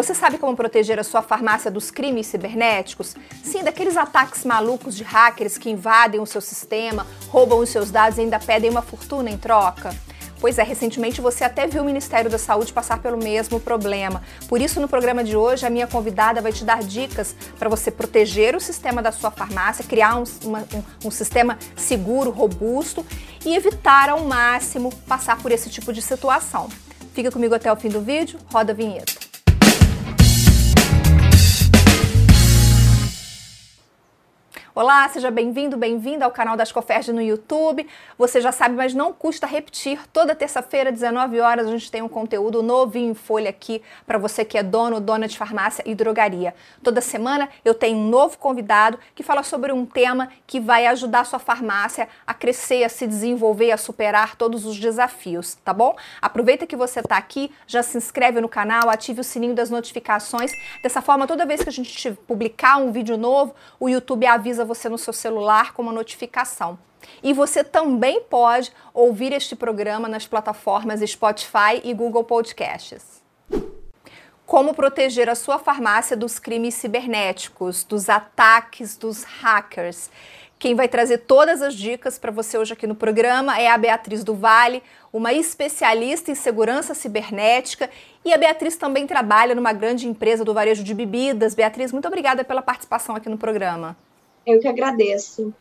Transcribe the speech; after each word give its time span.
Você 0.00 0.14
sabe 0.14 0.38
como 0.38 0.56
proteger 0.56 0.98
a 0.98 1.04
sua 1.04 1.20
farmácia 1.20 1.70
dos 1.70 1.90
crimes 1.90 2.26
cibernéticos? 2.26 3.14
Sim, 3.44 3.62
daqueles 3.62 3.98
ataques 3.98 4.46
malucos 4.46 4.96
de 4.96 5.04
hackers 5.04 5.58
que 5.58 5.68
invadem 5.68 6.18
o 6.22 6.24
seu 6.24 6.40
sistema, 6.40 7.06
roubam 7.28 7.58
os 7.58 7.68
seus 7.68 7.90
dados 7.90 8.16
e 8.16 8.22
ainda 8.22 8.38
pedem 8.38 8.70
uma 8.70 8.80
fortuna 8.80 9.28
em 9.28 9.36
troca? 9.36 9.94
Pois 10.40 10.56
é, 10.56 10.62
recentemente 10.62 11.20
você 11.20 11.44
até 11.44 11.66
viu 11.66 11.82
o 11.82 11.84
Ministério 11.84 12.30
da 12.30 12.38
Saúde 12.38 12.72
passar 12.72 13.02
pelo 13.02 13.18
mesmo 13.18 13.60
problema. 13.60 14.22
Por 14.48 14.62
isso, 14.62 14.80
no 14.80 14.88
programa 14.88 15.22
de 15.22 15.36
hoje, 15.36 15.66
a 15.66 15.70
minha 15.70 15.86
convidada 15.86 16.40
vai 16.40 16.50
te 16.50 16.64
dar 16.64 16.82
dicas 16.82 17.36
para 17.58 17.68
você 17.68 17.90
proteger 17.90 18.56
o 18.56 18.60
sistema 18.60 19.02
da 19.02 19.12
sua 19.12 19.30
farmácia, 19.30 19.84
criar 19.84 20.16
um, 20.16 20.24
uma, 20.44 20.60
um, 20.60 21.08
um 21.08 21.10
sistema 21.10 21.58
seguro, 21.76 22.30
robusto 22.30 23.04
e 23.44 23.54
evitar 23.54 24.08
ao 24.08 24.24
máximo 24.24 24.94
passar 25.06 25.36
por 25.42 25.52
esse 25.52 25.68
tipo 25.68 25.92
de 25.92 26.00
situação. 26.00 26.70
Fica 27.12 27.30
comigo 27.30 27.54
até 27.54 27.70
o 27.70 27.76
fim 27.76 27.90
do 27.90 28.00
vídeo, 28.00 28.38
roda 28.50 28.72
a 28.72 28.74
vinheta. 28.74 29.19
Olá, 34.72 35.08
seja 35.08 35.32
bem-vindo, 35.32 35.76
bem-vinda 35.76 36.24
ao 36.24 36.30
canal 36.30 36.56
das 36.56 36.70
Coferge 36.70 37.12
no 37.12 37.20
YouTube. 37.20 37.84
Você 38.16 38.40
já 38.40 38.52
sabe, 38.52 38.76
mas 38.76 38.94
não 38.94 39.12
custa 39.12 39.44
repetir. 39.44 39.98
Toda 40.12 40.32
terça-feira, 40.32 40.92
19 40.92 41.40
horas, 41.40 41.66
a 41.66 41.70
gente 41.72 41.90
tem 41.90 42.02
um 42.02 42.08
conteúdo 42.08 42.62
novinho 42.62 43.10
em 43.10 43.14
folha 43.14 43.50
aqui 43.50 43.82
para 44.06 44.16
você 44.16 44.44
que 44.44 44.56
é 44.56 44.62
dono 44.62 45.00
dona 45.00 45.26
de 45.26 45.36
farmácia 45.36 45.82
e 45.84 45.92
drogaria. 45.92 46.54
Toda 46.84 47.00
semana 47.00 47.48
eu 47.64 47.74
tenho 47.74 47.98
um 47.98 48.08
novo 48.08 48.38
convidado 48.38 48.96
que 49.12 49.24
fala 49.24 49.42
sobre 49.42 49.72
um 49.72 49.84
tema 49.84 50.28
que 50.46 50.60
vai 50.60 50.86
ajudar 50.86 51.20
a 51.20 51.24
sua 51.24 51.40
farmácia 51.40 52.08
a 52.24 52.32
crescer, 52.32 52.84
a 52.84 52.88
se 52.88 53.08
desenvolver, 53.08 53.72
a 53.72 53.76
superar 53.76 54.36
todos 54.36 54.64
os 54.64 54.78
desafios, 54.78 55.56
tá 55.64 55.74
bom? 55.74 55.96
Aproveita 56.22 56.64
que 56.64 56.76
você 56.76 57.00
está 57.00 57.16
aqui, 57.16 57.50
já 57.66 57.82
se 57.82 57.98
inscreve 57.98 58.40
no 58.40 58.48
canal, 58.48 58.88
ative 58.88 59.20
o 59.20 59.24
sininho 59.24 59.54
das 59.54 59.68
notificações. 59.68 60.52
Dessa 60.80 61.02
forma, 61.02 61.26
toda 61.26 61.44
vez 61.44 61.60
que 61.60 61.68
a 61.68 61.72
gente 61.72 62.12
publicar 62.28 62.76
um 62.76 62.92
vídeo 62.92 63.16
novo, 63.16 63.52
o 63.80 63.88
YouTube 63.88 64.24
avisa 64.26 64.59
você 64.64 64.88
no 64.88 64.98
seu 64.98 65.12
celular 65.12 65.72
com 65.72 65.82
uma 65.82 65.92
notificação. 65.92 66.78
E 67.22 67.32
você 67.32 67.64
também 67.64 68.20
pode 68.22 68.72
ouvir 68.92 69.32
este 69.32 69.56
programa 69.56 70.08
nas 70.08 70.26
plataformas 70.26 71.00
Spotify 71.08 71.80
e 71.82 71.94
Google 71.94 72.24
Podcasts. 72.24 73.22
Como 74.46 74.74
proteger 74.74 75.28
a 75.28 75.34
sua 75.34 75.58
farmácia 75.58 76.16
dos 76.16 76.38
crimes 76.38 76.74
cibernéticos, 76.74 77.84
dos 77.84 78.08
ataques 78.08 78.96
dos 78.96 79.22
hackers. 79.22 80.10
Quem 80.58 80.74
vai 80.74 80.88
trazer 80.88 81.18
todas 81.18 81.62
as 81.62 81.74
dicas 81.74 82.18
para 82.18 82.30
você 82.30 82.58
hoje 82.58 82.72
aqui 82.72 82.86
no 82.86 82.94
programa 82.94 83.58
é 83.58 83.70
a 83.70 83.78
Beatriz 83.78 84.22
do 84.22 84.34
Vale, 84.34 84.82
uma 85.10 85.32
especialista 85.32 86.30
em 86.30 86.34
segurança 86.34 86.94
cibernética. 86.94 87.88
E 88.24 88.34
a 88.34 88.36
Beatriz 88.36 88.76
também 88.76 89.06
trabalha 89.06 89.54
numa 89.54 89.72
grande 89.72 90.06
empresa 90.06 90.44
do 90.44 90.52
varejo 90.52 90.84
de 90.84 90.92
bebidas. 90.92 91.54
Beatriz, 91.54 91.92
muito 91.92 92.08
obrigada 92.08 92.44
pela 92.44 92.60
participação 92.60 93.16
aqui 93.16 93.28
no 93.28 93.38
programa. 93.38 93.96
Eu 94.46 94.60
que 94.60 94.68
agradeço. 94.68 95.52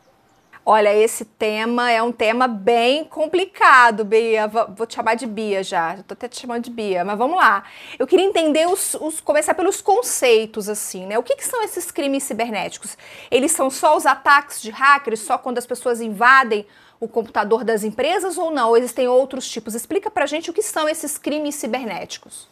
Olha, 0.71 0.93
esse 0.93 1.25
tema 1.25 1.89
é 1.89 1.99
um 2.03 2.11
tema 2.11 2.47
bem 2.47 3.03
complicado, 3.03 4.05
Bia. 4.05 4.47
Vou 4.47 4.85
te 4.85 4.93
chamar 4.93 5.15
de 5.15 5.25
Bia 5.25 5.63
já. 5.63 5.95
Estou 5.95 6.13
até 6.13 6.27
te 6.27 6.39
chamando 6.39 6.65
de 6.65 6.69
Bia, 6.69 7.03
mas 7.03 7.17
vamos 7.17 7.37
lá. 7.37 7.63
Eu 7.97 8.05
queria 8.05 8.25
entender 8.25 8.67
os, 8.67 8.93
os 8.95 9.19
começar 9.19 9.55
pelos 9.55 9.81
conceitos, 9.81 10.69
assim, 10.69 11.07
né? 11.07 11.17
O 11.17 11.23
que, 11.23 11.35
que, 11.35 11.43
são 11.43 11.63
esses 11.63 11.89
crimes 11.89 12.21
cibernéticos? 12.23 12.95
Eles 13.31 13.51
são 13.51 13.69
só 13.71 13.97
os 13.97 14.05
ataques 14.05 14.61
de 14.61 14.69
hackers, 14.69 15.21
só 15.21 15.39
quando 15.39 15.57
as 15.57 15.65
pessoas 15.65 16.01
invadem 16.01 16.67
o 16.99 17.07
computador 17.07 17.63
das 17.63 17.83
empresas 17.83 18.37
ou 18.37 18.51
não? 18.51 18.77
Existem 18.77 19.07
outros 19.07 19.49
tipos? 19.49 19.73
Explica 19.73 20.11
pra 20.11 20.27
gente 20.27 20.51
o 20.51 20.53
que 20.53 20.61
são 20.61 20.87
esses 20.87 21.17
crimes 21.17 21.55
cibernéticos. 21.55 22.47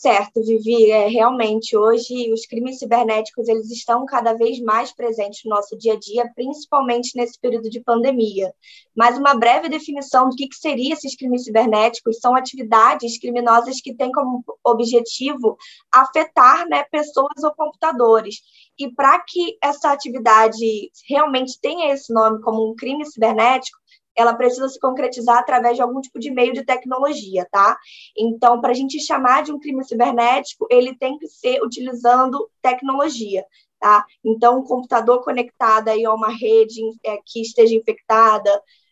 Certo, 0.00 0.40
Vivi, 0.44 0.92
é, 0.92 1.08
realmente 1.08 1.76
hoje 1.76 2.32
os 2.32 2.46
crimes 2.46 2.78
cibernéticos 2.78 3.48
eles 3.48 3.68
estão 3.68 4.06
cada 4.06 4.32
vez 4.32 4.60
mais 4.60 4.92
presentes 4.92 5.40
no 5.44 5.50
nosso 5.50 5.76
dia 5.76 5.94
a 5.94 5.98
dia, 5.98 6.30
principalmente 6.36 7.16
nesse 7.16 7.36
período 7.36 7.68
de 7.68 7.80
pandemia. 7.80 8.54
Mas 8.96 9.18
uma 9.18 9.34
breve 9.34 9.68
definição 9.68 10.28
do 10.28 10.36
que, 10.36 10.46
que 10.46 10.54
seria 10.54 10.94
esses 10.94 11.16
crimes 11.16 11.42
cibernéticos 11.42 12.20
são 12.20 12.36
atividades 12.36 13.18
criminosas 13.18 13.80
que 13.80 13.92
têm 13.92 14.12
como 14.12 14.44
objetivo 14.62 15.56
afetar 15.90 16.68
né, 16.68 16.84
pessoas 16.84 17.42
ou 17.42 17.50
computadores. 17.56 18.36
E 18.78 18.88
para 18.94 19.18
que 19.26 19.58
essa 19.60 19.90
atividade 19.90 20.92
realmente 21.08 21.58
tenha 21.60 21.92
esse 21.92 22.14
nome 22.14 22.40
como 22.40 22.70
um 22.70 22.76
crime 22.76 23.04
cibernético, 23.04 23.76
ela 24.18 24.34
precisa 24.34 24.68
se 24.68 24.80
concretizar 24.80 25.38
através 25.38 25.76
de 25.76 25.82
algum 25.82 26.00
tipo 26.00 26.18
de 26.18 26.30
meio 26.30 26.52
de 26.52 26.64
tecnologia, 26.64 27.46
tá? 27.50 27.78
Então, 28.16 28.60
para 28.60 28.72
a 28.72 28.74
gente 28.74 28.98
chamar 29.00 29.44
de 29.44 29.52
um 29.52 29.60
crime 29.60 29.84
cibernético, 29.84 30.66
ele 30.68 30.96
tem 30.96 31.16
que 31.18 31.28
ser 31.28 31.62
utilizando 31.62 32.50
tecnologia, 32.60 33.44
tá? 33.78 34.04
Então, 34.24 34.58
um 34.58 34.64
computador 34.64 35.22
conectado 35.22 35.88
aí 35.88 36.04
a 36.04 36.12
uma 36.12 36.30
rede 36.30 36.82
é, 37.04 37.18
que 37.24 37.40
esteja 37.40 37.76
infectada, 37.76 38.50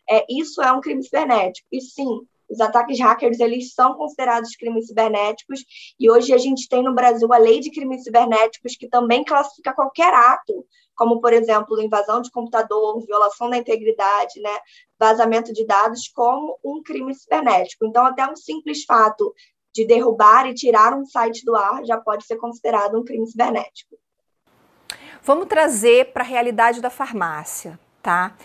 é, 0.09 0.25
isso 0.29 0.61
é 0.61 0.71
um 0.71 0.79
crime 0.79 1.03
cibernético. 1.03 1.67
E 1.71 1.81
sim, 1.81 2.21
os 2.49 2.59
ataques 2.59 2.99
hackers 2.99 3.39
eles 3.39 3.73
são 3.73 3.95
considerados 3.95 4.55
crimes 4.55 4.87
cibernéticos 4.87 5.63
e 5.99 6.09
hoje 6.09 6.33
a 6.33 6.37
gente 6.37 6.67
tem 6.67 6.83
no 6.83 6.93
Brasil 6.93 7.31
a 7.31 7.37
lei 7.37 7.59
de 7.59 7.71
crimes 7.71 8.03
cibernéticos 8.03 8.75
que 8.75 8.87
também 8.87 9.23
classifica 9.23 9.73
qualquer 9.73 10.13
ato 10.13 10.65
como, 10.97 11.21
por 11.21 11.31
exemplo, 11.31 11.79
invasão 11.79 12.21
de 12.21 12.31
computador, 12.31 13.05
violação 13.05 13.49
da 13.49 13.57
integridade, 13.57 14.41
né, 14.41 14.57
vazamento 14.99 15.53
de 15.53 15.63
dados, 15.65 16.07
como 16.07 16.57
um 16.65 16.81
crime 16.81 17.13
cibernético. 17.13 17.85
Então, 17.85 18.03
até 18.03 18.27
um 18.27 18.35
simples 18.35 18.83
fato 18.83 19.31
de 19.73 19.85
derrubar 19.85 20.47
e 20.47 20.55
tirar 20.55 20.97
um 20.97 21.05
site 21.05 21.45
do 21.45 21.55
ar 21.55 21.85
já 21.85 21.97
pode 21.97 22.25
ser 22.25 22.37
considerado 22.37 22.99
um 22.99 23.03
crime 23.03 23.27
cibernético. 23.27 23.95
Vamos 25.21 25.45
trazer 25.45 26.11
para 26.13 26.23
a 26.23 26.27
realidade 26.27 26.81
da 26.81 26.89
farmácia, 26.89 27.79
tá? 28.01 28.35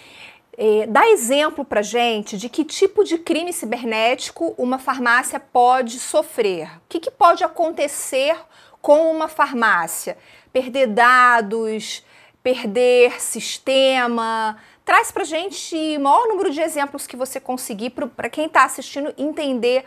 É, 0.56 0.86
dá 0.86 1.08
exemplo 1.08 1.64
para 1.64 1.80
gente 1.80 2.36
de 2.36 2.48
que 2.48 2.64
tipo 2.64 3.04
de 3.04 3.16
crime 3.18 3.52
cibernético 3.52 4.54
uma 4.58 4.78
farmácia 4.78 5.40
pode 5.40 5.98
sofrer. 5.98 6.68
O 6.78 6.82
que, 6.88 7.00
que 7.00 7.10
pode 7.10 7.42
acontecer 7.42 8.36
com 8.80 9.10
uma 9.10 9.28
farmácia? 9.28 10.18
Perder 10.52 10.88
dados, 10.88 12.04
perder 12.42 13.20
sistema. 13.20 14.58
Traz 14.84 15.10
para 15.10 15.24
gente 15.24 15.74
o 15.96 16.00
maior 16.00 16.28
número 16.28 16.50
de 16.50 16.60
exemplos 16.60 17.06
que 17.06 17.16
você 17.16 17.40
conseguir 17.40 17.90
para 17.90 18.28
quem 18.28 18.46
está 18.46 18.64
assistindo 18.64 19.14
entender 19.16 19.84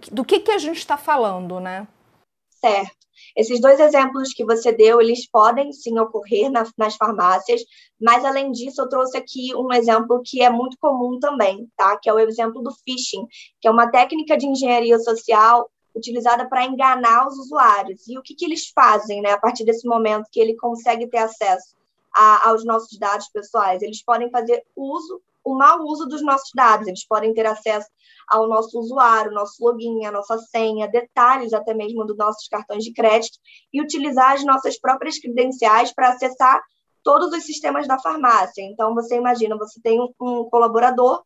que, 0.00 0.10
do 0.14 0.24
que, 0.24 0.40
que 0.40 0.52
a 0.52 0.58
gente 0.58 0.78
está 0.78 0.96
falando, 0.96 1.58
né? 1.58 1.86
Certo. 2.60 3.03
Esses 3.36 3.60
dois 3.60 3.80
exemplos 3.80 4.32
que 4.32 4.44
você 4.44 4.72
deu, 4.72 5.00
eles 5.00 5.28
podem 5.28 5.72
sim 5.72 5.98
ocorrer 5.98 6.50
na, 6.50 6.64
nas 6.76 6.96
farmácias, 6.96 7.62
mas 8.00 8.24
além 8.24 8.52
disso, 8.52 8.82
eu 8.82 8.88
trouxe 8.88 9.16
aqui 9.16 9.54
um 9.54 9.72
exemplo 9.72 10.22
que 10.24 10.42
é 10.42 10.50
muito 10.50 10.76
comum 10.78 11.18
também, 11.18 11.68
tá? 11.76 11.96
Que 12.00 12.08
é 12.08 12.12
o 12.12 12.18
exemplo 12.18 12.62
do 12.62 12.70
phishing, 12.70 13.26
que 13.60 13.68
é 13.68 13.70
uma 13.70 13.90
técnica 13.90 14.36
de 14.36 14.46
engenharia 14.46 14.98
social 14.98 15.70
utilizada 15.94 16.48
para 16.48 16.64
enganar 16.64 17.26
os 17.28 17.38
usuários. 17.38 18.06
E 18.08 18.18
o 18.18 18.22
que, 18.22 18.34
que 18.34 18.44
eles 18.44 18.68
fazem, 18.74 19.22
né, 19.22 19.30
a 19.30 19.38
partir 19.38 19.64
desse 19.64 19.86
momento 19.86 20.28
que 20.30 20.40
ele 20.40 20.56
consegue 20.56 21.06
ter 21.06 21.18
acesso 21.18 21.74
a, 22.14 22.48
aos 22.48 22.64
nossos 22.64 22.98
dados 22.98 23.28
pessoais. 23.28 23.82
Eles 23.82 24.02
podem 24.02 24.30
fazer 24.30 24.62
uso, 24.76 25.20
o 25.44 25.54
mau 25.54 25.82
uso 25.84 26.06
dos 26.06 26.22
nossos 26.22 26.50
dados. 26.54 26.88
Eles 26.88 27.06
podem 27.06 27.34
ter 27.34 27.46
acesso 27.46 27.88
ao 28.28 28.48
nosso 28.48 28.78
usuário, 28.78 29.32
nosso 29.32 29.62
login, 29.62 30.04
a 30.06 30.10
nossa 30.10 30.38
senha, 30.38 30.88
detalhes 30.88 31.52
até 31.52 31.74
mesmo 31.74 32.04
dos 32.06 32.16
nossos 32.16 32.48
cartões 32.48 32.82
de 32.82 32.92
crédito 32.92 33.38
e 33.72 33.82
utilizar 33.82 34.32
as 34.32 34.44
nossas 34.44 34.78
próprias 34.80 35.18
credenciais 35.18 35.92
para 35.92 36.08
acessar 36.08 36.60
todos 37.02 37.32
os 37.32 37.44
sistemas 37.44 37.86
da 37.86 37.98
farmácia. 37.98 38.62
Então, 38.62 38.94
você 38.94 39.16
imagina, 39.16 39.56
você 39.58 39.78
tem 39.82 40.00
um, 40.00 40.44
colaborador 40.48 41.22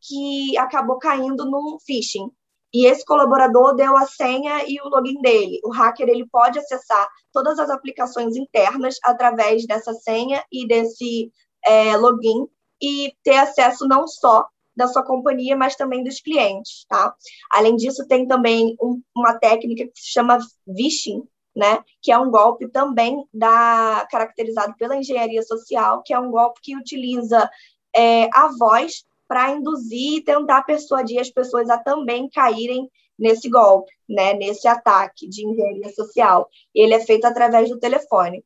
que 0.00 0.58
acabou 0.58 0.98
caindo 0.98 1.48
num 1.48 1.78
phishing 1.86 2.28
e 2.72 2.86
esse 2.86 3.04
colaborador 3.04 3.74
deu 3.74 3.96
a 3.96 4.06
senha 4.06 4.64
e 4.66 4.80
o 4.80 4.88
login 4.88 5.20
dele. 5.20 5.60
O 5.64 5.70
hacker 5.70 6.08
ele 6.08 6.26
pode 6.30 6.58
acessar 6.58 7.08
todas 7.32 7.58
as 7.58 7.70
aplicações 7.70 8.36
internas 8.36 8.96
através 9.04 9.66
dessa 9.66 9.92
senha 9.92 10.44
e 10.50 10.66
desse 10.66 11.30
é, 11.64 11.96
login 11.96 12.46
e 12.80 13.14
ter 13.22 13.36
acesso 13.36 13.86
não 13.86 14.06
só 14.06 14.46
da 14.74 14.88
sua 14.88 15.04
companhia, 15.04 15.56
mas 15.56 15.76
também 15.76 16.02
dos 16.02 16.20
clientes, 16.20 16.86
tá? 16.88 17.14
Além 17.52 17.76
disso, 17.76 18.06
tem 18.06 18.26
também 18.26 18.76
um, 18.80 19.00
uma 19.14 19.38
técnica 19.38 19.84
que 19.84 20.00
se 20.00 20.12
chama 20.12 20.38
phishing, 20.76 21.22
né? 21.54 21.82
Que 22.00 22.12
é 22.12 22.18
um 22.18 22.30
golpe 22.30 22.68
também 22.68 23.24
da 23.32 24.06
caracterizado 24.10 24.74
pela 24.78 24.96
engenharia 24.96 25.42
social, 25.42 26.02
que 26.02 26.14
é 26.14 26.18
um 26.18 26.30
golpe 26.30 26.60
que 26.62 26.76
utiliza 26.76 27.50
é, 27.94 28.28
a 28.32 28.48
voz 28.58 29.04
para 29.28 29.50
induzir 29.50 30.18
e 30.18 30.24
tentar 30.24 30.62
persuadir 30.62 31.20
as 31.20 31.30
pessoas 31.30 31.68
a 31.68 31.78
também 31.78 32.28
caírem 32.30 32.88
nesse 33.18 33.50
golpe, 33.50 33.92
né, 34.08 34.32
nesse 34.32 34.66
ataque 34.66 35.28
de 35.28 35.46
engenharia 35.46 35.92
social. 35.92 36.48
Ele 36.74 36.94
é 36.94 37.00
feito 37.00 37.26
através 37.26 37.68
do 37.68 37.78
telefone. 37.78 38.42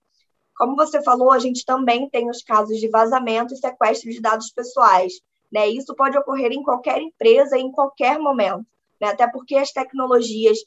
Como 0.56 0.76
você 0.76 1.02
falou, 1.02 1.32
a 1.32 1.38
gente 1.38 1.64
também 1.64 2.08
tem 2.08 2.30
os 2.30 2.42
casos 2.42 2.78
de 2.78 2.88
vazamento 2.88 3.54
e 3.54 3.56
sequestro 3.56 4.10
de 4.10 4.20
dados 4.20 4.50
pessoais. 4.50 5.14
Né? 5.52 5.68
Isso 5.68 5.94
pode 5.94 6.16
ocorrer 6.16 6.52
em 6.52 6.62
qualquer 6.62 7.00
empresa, 7.00 7.58
em 7.58 7.70
qualquer 7.70 8.18
momento. 8.18 8.66
Né? 9.00 9.08
Até 9.08 9.28
porque 9.30 9.56
as 9.56 9.70
tecnologias 9.70 10.58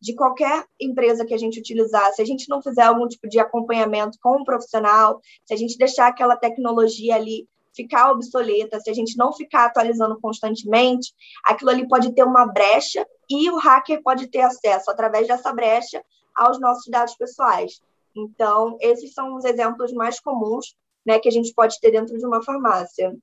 de 0.00 0.14
qualquer 0.14 0.64
empresa 0.80 1.24
que 1.24 1.34
a 1.34 1.38
gente 1.38 1.58
utilizar, 1.58 2.12
se 2.12 2.20
a 2.20 2.24
gente 2.24 2.48
não 2.48 2.62
fizer 2.62 2.82
algum 2.82 3.08
tipo 3.08 3.28
de 3.28 3.38
acompanhamento 3.38 4.18
com 4.20 4.40
um 4.40 4.44
profissional, 4.44 5.20
se 5.44 5.54
a 5.54 5.56
gente 5.56 5.78
deixar 5.78 6.08
aquela 6.08 6.36
tecnologia 6.36 7.14
ali 7.14 7.48
ficar 7.74 8.10
obsoleta, 8.10 8.80
se 8.80 8.88
a 8.88 8.94
gente 8.94 9.16
não 9.16 9.32
ficar 9.32 9.66
atualizando 9.66 10.18
constantemente, 10.20 11.12
aquilo 11.44 11.70
ali 11.70 11.86
pode 11.86 12.12
ter 12.14 12.24
uma 12.24 12.46
brecha 12.46 13.06
e 13.28 13.50
o 13.50 13.58
hacker 13.58 14.02
pode 14.02 14.28
ter 14.28 14.40
acesso 14.40 14.90
através 14.90 15.26
dessa 15.26 15.52
brecha 15.52 16.02
aos 16.34 16.58
nossos 16.58 16.86
dados 16.88 17.14
pessoais. 17.16 17.80
Então, 18.16 18.78
esses 18.80 19.12
são 19.12 19.36
os 19.36 19.44
exemplos 19.44 19.92
mais 19.92 20.18
comuns 20.18 20.74
né, 21.04 21.18
que 21.18 21.28
a 21.28 21.32
gente 21.32 21.52
pode 21.54 21.78
ter 21.80 21.90
dentro 21.90 22.16
de 22.16 22.26
uma 22.26 22.42
farmácia. 22.42 23.14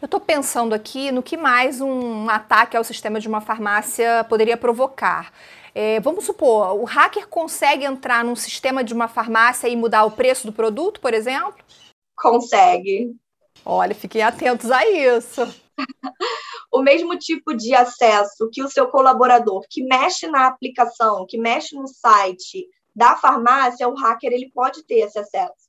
Eu 0.00 0.06
estou 0.06 0.18
pensando 0.18 0.74
aqui 0.74 1.12
no 1.12 1.22
que 1.22 1.36
mais 1.36 1.80
um 1.80 2.28
ataque 2.28 2.76
ao 2.76 2.84
sistema 2.84 3.20
de 3.20 3.28
uma 3.28 3.40
farmácia 3.40 4.24
poderia 4.24 4.56
provocar. 4.56 5.32
É, 5.74 6.00
vamos 6.00 6.24
supor, 6.24 6.74
o 6.74 6.84
hacker 6.84 7.28
consegue 7.28 7.84
entrar 7.84 8.24
num 8.24 8.34
sistema 8.34 8.82
de 8.82 8.94
uma 8.94 9.08
farmácia 9.08 9.68
e 9.68 9.76
mudar 9.76 10.04
o 10.04 10.10
preço 10.10 10.46
do 10.46 10.52
produto, 10.52 11.00
por 11.00 11.12
exemplo? 11.12 11.62
Consegue. 12.16 13.14
Olha, 13.64 13.94
fiquem 13.94 14.22
atentos 14.22 14.70
a 14.70 14.88
isso. 14.88 15.42
o 16.72 16.82
mesmo 16.82 17.18
tipo 17.18 17.54
de 17.54 17.74
acesso 17.74 18.48
que 18.50 18.62
o 18.62 18.68
seu 18.70 18.88
colaborador 18.88 19.62
que 19.68 19.82
mexe 19.82 20.26
na 20.26 20.46
aplicação, 20.46 21.26
que 21.28 21.38
mexe 21.38 21.76
no 21.76 21.86
site 21.86 22.66
da 22.96 23.14
farmácia, 23.16 23.88
o 23.88 23.94
hacker 23.94 24.32
ele 24.32 24.50
pode 24.52 24.82
ter 24.84 25.00
esse 25.00 25.18
acesso 25.18 25.66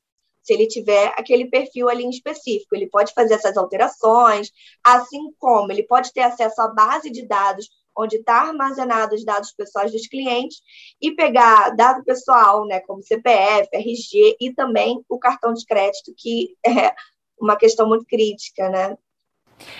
se 0.47 0.53
ele 0.53 0.65
tiver 0.65 1.13
aquele 1.17 1.49
perfil 1.49 1.89
ali 1.89 2.05
em 2.05 2.09
específico. 2.09 2.73
Ele 2.73 2.87
pode 2.87 3.13
fazer 3.13 3.33
essas 3.33 3.57
alterações, 3.57 4.49
assim 4.81 5.29
como 5.37 5.69
ele 5.73 5.83
pode 5.83 6.13
ter 6.13 6.21
acesso 6.21 6.61
à 6.61 6.69
base 6.69 7.11
de 7.11 7.27
dados 7.27 7.67
onde 7.97 8.15
está 8.15 8.43
armazenado 8.43 9.13
os 9.13 9.25
dados 9.25 9.51
pessoais 9.51 9.91
dos 9.91 10.07
clientes 10.07 10.61
e 11.01 11.11
pegar 11.11 11.71
dado 11.71 12.05
pessoal, 12.05 12.65
né, 12.65 12.79
como 12.81 13.03
CPF, 13.03 13.67
RG 13.73 14.37
e 14.39 14.53
também 14.53 15.03
o 15.09 15.19
cartão 15.19 15.51
de 15.51 15.65
crédito, 15.65 16.13
que 16.15 16.55
é 16.65 16.93
uma 17.39 17.57
questão 17.57 17.87
muito 17.87 18.05
crítica, 18.05 18.69
né? 18.69 18.97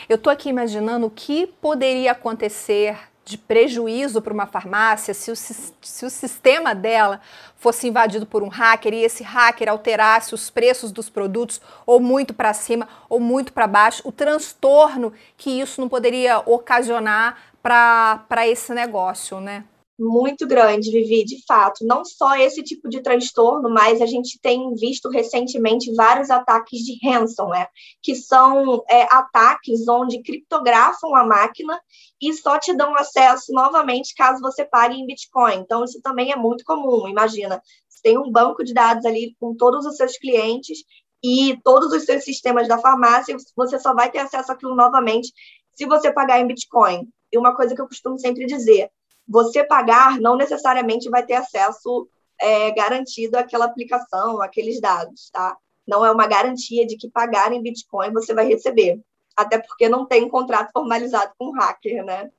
Eu 0.09 0.15
estou 0.15 0.33
aqui 0.33 0.49
imaginando 0.49 1.05
o 1.05 1.11
que 1.11 1.47
poderia 1.47 2.11
acontecer 2.11 2.97
de 3.27 3.38
prejuízo 3.38 4.21
para 4.21 4.33
uma 4.33 4.45
farmácia 4.45 5.13
se 5.13 5.29
o, 5.29 5.35
se 5.35 6.06
o 6.06 6.09
sistema 6.09 6.74
dela 6.74 7.19
fosse 7.57 7.85
invadido 7.85 8.25
por 8.25 8.41
um 8.41 8.47
hacker 8.47 8.94
e 8.94 9.03
esse 9.03 9.21
hacker 9.21 9.68
alterasse 9.68 10.33
os 10.33 10.50
preços 10.50 10.94
dos 10.94 11.09
produtos 11.09 11.59
ou 11.85 12.00
muito 12.00 12.33
para 12.33 12.53
cima 12.53 12.88
ou 13.09 13.19
muito 13.19 13.51
para 13.51 13.68
baixo, 13.68 14.01
o 14.06 14.13
transtorno 14.13 15.12
que 15.35 15.59
isso 15.59 15.81
não 15.81 15.89
poderia 15.89 16.39
ocasionar 16.39 17.38
para 17.62 18.47
esse 18.47 18.74
negócio, 18.74 19.41
né? 19.41 19.65
Muito 19.99 20.45
grande, 20.45 20.91
Vivi, 20.91 21.23
de 21.23 21.44
fato. 21.45 21.85
Não 21.85 22.05
só 22.05 22.35
esse 22.35 22.61
tipo 22.61 22.88
de 22.88 23.01
transtorno, 23.01 23.69
mas 23.69 24.01
a 24.01 24.05
gente 24.05 24.39
tem 24.39 24.73
visto 24.75 25.09
recentemente 25.09 25.94
vários 25.95 26.29
ataques 26.29 26.79
de 26.81 26.97
ransomware, 27.03 27.69
que 28.01 28.15
são 28.15 28.83
é, 28.89 29.03
ataques 29.03 29.88
onde 29.88 30.21
criptografam 30.21 31.15
a 31.15 31.25
máquina 31.25 31.79
e 32.21 32.33
só 32.33 32.59
te 32.59 32.73
dão 32.75 32.95
acesso 32.95 33.51
novamente 33.51 34.13
caso 34.15 34.41
você 34.41 34.63
pague 34.63 34.95
em 34.95 35.05
Bitcoin. 35.05 35.55
Então, 35.55 35.83
isso 35.83 35.99
também 36.01 36.31
é 36.31 36.35
muito 36.35 36.63
comum. 36.63 37.07
Imagina, 37.07 37.61
você 37.89 37.99
tem 38.03 38.17
um 38.17 38.31
banco 38.31 38.63
de 38.63 38.73
dados 38.73 39.05
ali 39.05 39.35
com 39.39 39.55
todos 39.55 39.85
os 39.85 39.95
seus 39.97 40.17
clientes 40.17 40.79
e 41.23 41.59
todos 41.63 41.91
os 41.91 42.03
seus 42.03 42.23
sistemas 42.23 42.67
da 42.67 42.77
farmácia, 42.77 43.35
você 43.55 43.79
só 43.79 43.94
vai 43.94 44.11
ter 44.11 44.19
acesso 44.19 44.51
àquilo 44.51 44.75
novamente 44.75 45.31
se 45.73 45.85
você 45.85 46.11
pagar 46.11 46.39
em 46.39 46.47
Bitcoin. 46.47 47.07
E 47.31 47.38
uma 47.38 47.55
coisa 47.55 47.75
que 47.75 47.81
eu 47.81 47.88
costumo 47.88 48.17
sempre 48.19 48.45
dizer, 48.45 48.89
você 49.27 49.63
pagar 49.63 50.19
não 50.19 50.35
necessariamente 50.35 51.09
vai 51.09 51.25
ter 51.25 51.35
acesso 51.35 52.07
é, 52.39 52.71
garantido 52.71 53.38
àquela 53.38 53.65
aplicação, 53.65 54.41
àqueles 54.41 54.79
dados, 54.79 55.29
tá? 55.31 55.57
Não 55.88 56.06
é 56.06 56.12
uma 56.12 56.27
garantia 56.27 56.85
de 56.85 56.97
que 56.97 57.09
pagar 57.09 57.51
em 57.51 57.62
Bitcoin 57.62 58.12
você 58.12 58.33
vai 58.33 58.47
receber. 58.47 59.00
Até 59.35 59.57
porque 59.57 59.88
não 59.88 60.06
tem 60.06 60.24
um 60.24 60.29
contrato 60.29 60.71
formalizado 60.71 61.31
com 61.38 61.47
o 61.47 61.53
hacker, 61.53 62.03
né? 62.03 62.29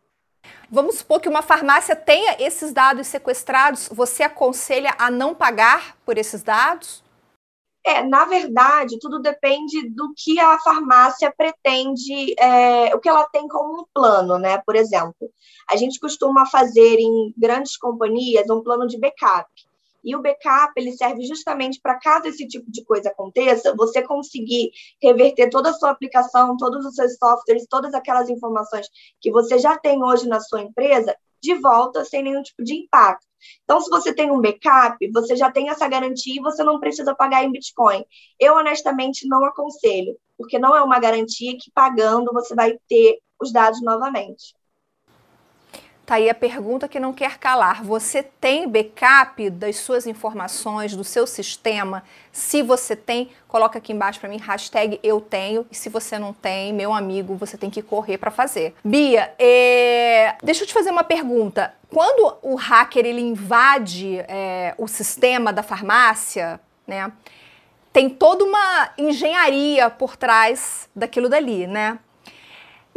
Vamos 0.70 0.96
supor 0.96 1.20
que 1.20 1.29
uma 1.29 1.43
farmácia 1.43 1.96
tenha 1.96 2.37
esses 2.38 2.73
dados 2.73 3.06
sequestrados, 3.06 3.88
você 3.91 4.23
aconselha 4.23 4.94
a 4.99 5.11
não 5.11 5.34
pagar 5.34 5.96
por 6.05 6.19
esses 6.19 6.43
dados? 6.43 7.02
É, 7.84 8.02
na 8.02 8.25
verdade, 8.25 8.98
tudo 8.98 9.20
depende 9.20 9.88
do 9.90 10.12
que 10.16 10.38
a 10.38 10.58
farmácia 10.58 11.32
pretende, 11.34 12.34
é, 12.38 12.94
o 12.94 13.00
que 13.00 13.08
ela 13.08 13.25
tem 13.26 13.48
como 13.48 13.80
um 13.80 13.84
plano, 13.94 14.38
né? 14.38 14.58
Por 14.58 14.76
exemplo, 14.76 15.30
a 15.70 15.76
gente 15.76 15.98
costuma 15.98 16.44
fazer 16.46 16.98
em 16.98 17.32
grandes 17.36 17.76
companhias 17.76 18.50
um 18.50 18.62
plano 18.62 18.86
de 18.86 18.98
backup. 18.98 19.48
E 20.04 20.14
o 20.14 20.22
backup 20.22 20.72
ele 20.76 20.92
serve 20.92 21.25
justamente 21.25 21.80
para 21.80 21.98
caso 21.98 22.28
esse 22.28 22.46
tipo 22.46 22.70
de 22.70 22.84
coisa 22.84 23.08
aconteça, 23.08 23.75
você 23.76 24.02
conseguir 24.02 24.70
reverter 25.02 25.50
toda 25.50 25.70
a 25.70 25.74
sua 25.74 25.90
aplicação, 25.90 26.56
todos 26.56 26.84
os 26.86 26.94
seus 26.94 27.16
softwares, 27.16 27.66
todas 27.69 27.92
aquelas 27.94 28.28
informações 28.28 28.86
que 29.20 29.31
você 29.31 29.58
já 29.58 29.76
tem 29.76 30.02
hoje 30.02 30.28
na 30.28 30.40
sua 30.40 30.62
empresa 30.62 31.16
de 31.40 31.55
volta 31.55 32.05
sem 32.05 32.23
nenhum 32.23 32.43
tipo 32.43 32.62
de 32.64 32.75
impacto. 32.75 33.26
Então, 33.64 33.81
se 33.81 33.88
você 33.88 34.12
tem 34.12 34.31
um 34.31 34.40
backup, 34.40 34.96
você 35.12 35.37
já 35.37 35.50
tem 35.50 35.70
essa 35.70 35.88
garantia 35.88 36.35
e 36.37 36.43
você 36.43 36.64
não 36.64 36.81
precisa 36.81 37.14
pagar 37.14 37.44
em 37.44 37.52
Bitcoin. 37.52 38.05
Eu, 38.38 38.55
honestamente, 38.55 39.29
não 39.29 39.44
aconselho, 39.44 40.19
porque 40.37 40.58
não 40.58 40.76
é 40.76 40.82
uma 40.82 40.99
garantia 40.99 41.56
que 41.58 41.70
pagando 41.70 42.32
você 42.32 42.55
vai 42.55 42.76
ter 42.88 43.20
os 43.40 43.52
dados 43.52 43.81
novamente. 43.82 44.57
Tá 46.08 46.14
aí 46.14 46.31
a 46.31 46.34
pergunta 46.34 46.88
que 46.88 46.99
não 46.99 47.12
quer 47.12 47.37
calar. 47.37 47.84
Você 47.84 48.22
tem 48.22 48.66
backup 48.66 49.50
das 49.50 49.76
suas 49.76 50.06
informações, 50.06 50.96
do 50.96 51.05
seu 51.05 51.26
sistema? 51.26 52.02
Se 52.32 52.62
você 52.62 52.96
tem, 52.96 53.28
coloca 53.46 53.76
aqui 53.76 53.93
embaixo 53.93 54.19
para 54.19 54.26
mim, 54.26 54.38
hashtag 54.38 54.99
eu 55.02 55.20
tenho. 55.20 55.66
E 55.70 55.76
se 55.76 55.90
você 55.90 56.19
não 56.19 56.32
tem, 56.32 56.72
meu 56.72 56.94
amigo, 56.94 57.34
você 57.34 57.58
tem 57.58 57.69
que 57.69 57.82
correr 57.82 58.16
para 58.16 58.31
fazer. 58.31 58.75
Bia, 58.82 59.34
é... 59.38 60.34
deixa 60.43 60.62
eu 60.62 60.66
te 60.66 60.72
fazer 60.72 60.90
uma 60.90 61.05
pergunta. 61.05 61.75
Quando 61.93 62.38
o 62.40 62.55
hacker 62.55 63.05
ele 63.05 63.20
invade 63.20 64.16
é, 64.20 64.75
o 64.78 64.88
sistema 64.88 65.52
da 65.52 65.62
farmácia, 65.62 66.58
né? 66.87 67.12
Tem 67.93 68.08
toda 68.08 68.44
uma 68.44 68.93
engenharia 68.96 69.90
por 69.90 70.16
trás 70.16 70.88
daquilo 70.96 71.28
dali, 71.28 71.66
né? 71.66 71.99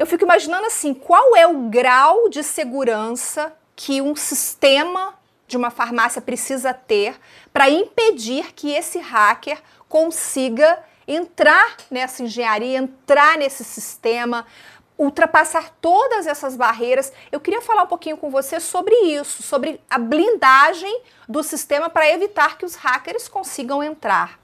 Eu 0.01 0.07
fico 0.07 0.23
imaginando 0.23 0.65
assim, 0.65 0.95
qual 0.95 1.35
é 1.35 1.45
o 1.45 1.69
grau 1.69 2.27
de 2.27 2.41
segurança 2.41 3.53
que 3.75 4.01
um 4.01 4.15
sistema 4.15 5.13
de 5.47 5.55
uma 5.55 5.69
farmácia 5.69 6.19
precisa 6.19 6.73
ter 6.73 7.19
para 7.53 7.69
impedir 7.69 8.51
que 8.53 8.71
esse 8.71 8.97
hacker 8.97 9.61
consiga 9.87 10.83
entrar 11.07 11.77
nessa 11.91 12.23
engenharia, 12.23 12.79
entrar 12.79 13.37
nesse 13.37 13.63
sistema, 13.63 14.47
ultrapassar 14.97 15.69
todas 15.79 16.25
essas 16.25 16.55
barreiras. 16.55 17.13
Eu 17.31 17.39
queria 17.39 17.61
falar 17.61 17.83
um 17.83 17.87
pouquinho 17.87 18.17
com 18.17 18.31
você 18.31 18.59
sobre 18.59 18.95
isso, 19.01 19.43
sobre 19.43 19.79
a 19.87 19.99
blindagem 19.99 21.03
do 21.29 21.43
sistema 21.43 21.91
para 21.91 22.09
evitar 22.09 22.57
que 22.57 22.65
os 22.65 22.73
hackers 22.73 23.27
consigam 23.27 23.83
entrar. 23.83 24.40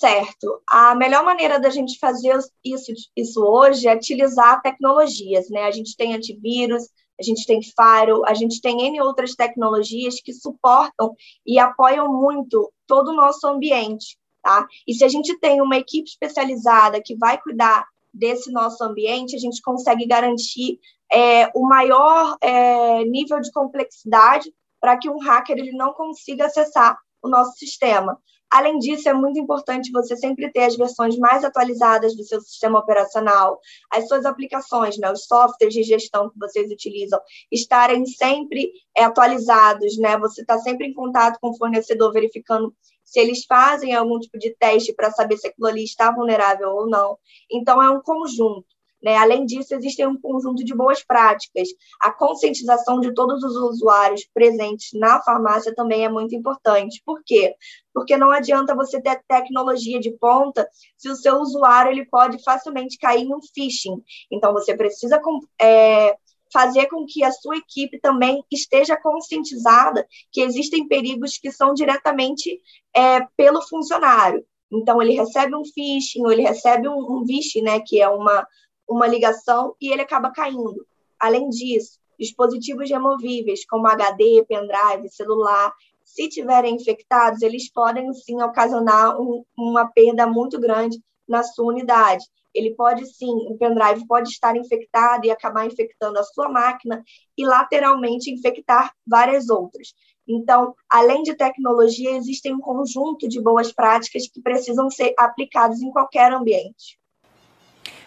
Certo. 0.00 0.62
A 0.66 0.94
melhor 0.94 1.22
maneira 1.22 1.60
da 1.60 1.68
gente 1.68 1.98
fazer 1.98 2.34
isso, 2.64 2.90
isso 3.14 3.44
hoje 3.44 3.86
é 3.86 3.94
utilizar 3.94 4.62
tecnologias, 4.62 5.50
né? 5.50 5.64
A 5.64 5.70
gente 5.70 5.94
tem 5.94 6.14
antivírus, 6.14 6.84
a 7.20 7.22
gente 7.22 7.44
tem 7.46 7.60
Faro, 7.76 8.24
a 8.24 8.32
gente 8.32 8.62
tem 8.62 8.80
N 8.80 8.98
outras 9.02 9.34
tecnologias 9.34 10.18
que 10.22 10.32
suportam 10.32 11.14
e 11.46 11.58
apoiam 11.58 12.10
muito 12.10 12.72
todo 12.86 13.08
o 13.08 13.14
nosso 13.14 13.46
ambiente, 13.46 14.16
tá? 14.42 14.66
E 14.88 14.94
se 14.94 15.04
a 15.04 15.08
gente 15.08 15.38
tem 15.38 15.60
uma 15.60 15.76
equipe 15.76 16.08
especializada 16.08 17.02
que 17.04 17.14
vai 17.14 17.38
cuidar 17.38 17.86
desse 18.12 18.50
nosso 18.50 18.82
ambiente, 18.82 19.36
a 19.36 19.38
gente 19.38 19.60
consegue 19.60 20.06
garantir 20.06 20.80
é, 21.12 21.50
o 21.54 21.68
maior 21.68 22.38
é, 22.40 23.04
nível 23.04 23.38
de 23.38 23.52
complexidade 23.52 24.50
para 24.80 24.96
que 24.96 25.10
um 25.10 25.18
hacker 25.18 25.58
ele 25.58 25.72
não 25.72 25.92
consiga 25.92 26.46
acessar 26.46 26.96
o 27.22 27.28
nosso 27.28 27.58
sistema. 27.58 28.18
Além 28.50 28.78
disso, 28.78 29.08
é 29.08 29.14
muito 29.14 29.38
importante 29.38 29.92
você 29.92 30.16
sempre 30.16 30.50
ter 30.50 30.64
as 30.64 30.76
versões 30.76 31.16
mais 31.16 31.44
atualizadas 31.44 32.16
do 32.16 32.24
seu 32.24 32.40
sistema 32.40 32.80
operacional, 32.80 33.60
as 33.88 34.08
suas 34.08 34.26
aplicações, 34.26 34.98
né, 34.98 35.10
os 35.12 35.24
softwares 35.26 35.72
de 35.72 35.84
gestão 35.84 36.28
que 36.28 36.38
vocês 36.38 36.68
utilizam, 36.68 37.20
estarem 37.50 38.04
sempre 38.06 38.72
é, 38.96 39.04
atualizados, 39.04 39.96
né? 39.98 40.18
Você 40.18 40.40
está 40.40 40.58
sempre 40.58 40.88
em 40.88 40.92
contato 40.92 41.38
com 41.40 41.50
o 41.50 41.56
fornecedor, 41.56 42.12
verificando 42.12 42.74
se 43.04 43.20
eles 43.20 43.44
fazem 43.44 43.94
algum 43.94 44.18
tipo 44.18 44.36
de 44.36 44.54
teste 44.56 44.92
para 44.94 45.12
saber 45.12 45.36
se 45.36 45.46
aquilo 45.46 45.68
ali 45.68 45.84
está 45.84 46.10
vulnerável 46.10 46.70
ou 46.70 46.88
não. 46.88 47.16
Então, 47.50 47.80
é 47.80 47.88
um 47.88 48.00
conjunto. 48.00 48.66
Né? 49.02 49.16
Além 49.16 49.46
disso, 49.46 49.74
existe 49.74 50.04
um 50.06 50.20
conjunto 50.20 50.64
de 50.64 50.74
boas 50.74 51.02
práticas. 51.02 51.68
A 52.00 52.12
conscientização 52.12 53.00
de 53.00 53.14
todos 53.14 53.42
os 53.42 53.56
usuários 53.56 54.28
presentes 54.34 54.90
na 54.92 55.22
farmácia 55.22 55.74
também 55.74 56.04
é 56.04 56.08
muito 56.08 56.34
importante. 56.34 57.02
Por 57.04 57.22
quê? 57.24 57.54
Porque 57.94 58.16
não 58.16 58.30
adianta 58.30 58.74
você 58.74 59.00
ter 59.00 59.22
tecnologia 59.26 59.98
de 59.98 60.10
ponta 60.12 60.68
se 60.96 61.08
o 61.08 61.16
seu 61.16 61.36
usuário 61.36 61.92
ele 61.92 62.04
pode 62.06 62.42
facilmente 62.42 62.98
cair 62.98 63.22
em 63.22 63.34
um 63.34 63.40
phishing. 63.54 64.02
Então, 64.30 64.52
você 64.52 64.76
precisa 64.76 65.20
é, 65.60 66.14
fazer 66.52 66.86
com 66.86 67.06
que 67.06 67.24
a 67.24 67.32
sua 67.32 67.56
equipe 67.56 67.98
também 68.00 68.44
esteja 68.50 68.96
conscientizada 68.96 70.06
que 70.30 70.42
existem 70.42 70.86
perigos 70.86 71.38
que 71.38 71.50
são 71.50 71.72
diretamente 71.72 72.60
é, 72.94 73.20
pelo 73.36 73.62
funcionário. 73.62 74.44
Então, 74.72 75.02
ele 75.02 75.14
recebe 75.14 75.54
um 75.56 75.64
phishing, 75.64 76.20
ou 76.20 76.30
ele 76.30 76.42
recebe 76.42 76.88
um, 76.88 76.98
um 76.98 77.26
phishing, 77.26 77.62
né, 77.62 77.80
que 77.80 78.00
é 78.00 78.08
uma, 78.08 78.46
uma 78.90 79.06
ligação, 79.06 79.74
e 79.80 79.92
ele 79.92 80.02
acaba 80.02 80.32
caindo. 80.32 80.84
Além 81.18 81.48
disso, 81.48 81.98
dispositivos 82.18 82.90
removíveis, 82.90 83.64
como 83.64 83.86
HD, 83.86 84.44
pendrive, 84.46 85.08
celular, 85.08 85.72
se 86.04 86.28
tiverem 86.28 86.74
infectados, 86.74 87.40
eles 87.40 87.72
podem 87.72 88.12
sim 88.12 88.42
ocasionar 88.42 89.18
um, 89.20 89.44
uma 89.56 89.86
perda 89.86 90.26
muito 90.26 90.58
grande 90.60 91.00
na 91.26 91.42
sua 91.42 91.66
unidade. 91.66 92.24
Ele 92.52 92.74
pode 92.74 93.06
sim, 93.06 93.32
o 93.48 93.56
pendrive 93.56 94.04
pode 94.08 94.28
estar 94.28 94.56
infectado 94.56 95.24
e 95.24 95.30
acabar 95.30 95.66
infectando 95.66 96.18
a 96.18 96.24
sua 96.24 96.48
máquina 96.48 97.04
e 97.38 97.46
lateralmente 97.46 98.28
infectar 98.30 98.92
várias 99.06 99.48
outras. 99.48 99.94
Então, 100.26 100.74
além 100.88 101.22
de 101.22 101.34
tecnologia, 101.34 102.10
existem 102.10 102.54
um 102.54 102.60
conjunto 102.60 103.28
de 103.28 103.40
boas 103.40 103.72
práticas 103.72 104.28
que 104.28 104.42
precisam 104.42 104.90
ser 104.90 105.14
aplicadas 105.16 105.80
em 105.80 105.90
qualquer 105.90 106.32
ambiente. 106.32 106.99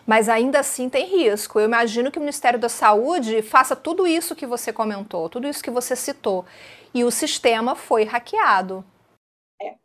Mas 0.05 0.27
ainda 0.27 0.59
assim 0.59 0.89
tem 0.89 1.05
risco. 1.05 1.59
Eu 1.59 1.65
imagino 1.65 2.11
que 2.11 2.17
o 2.17 2.21
Ministério 2.21 2.59
da 2.59 2.69
Saúde 2.69 3.41
faça 3.41 3.75
tudo 3.75 4.05
isso 4.05 4.35
que 4.35 4.45
você 4.45 4.73
comentou, 4.73 5.29
tudo 5.29 5.47
isso 5.47 5.63
que 5.63 5.71
você 5.71 5.95
citou, 5.95 6.45
e 6.93 7.03
o 7.03 7.11
sistema 7.11 7.75
foi 7.75 8.03
hackeado. 8.03 8.83
É, 9.61 9.75